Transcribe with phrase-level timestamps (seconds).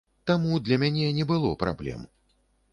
[0.29, 2.05] Таму для мяне не было праблем.